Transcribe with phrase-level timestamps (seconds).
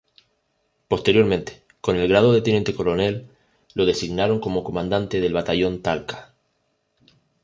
[0.87, 3.29] Posteriormente, con el grado de Teniente Coronel,
[3.75, 6.33] lo designaron como comandante del Batallón Talca.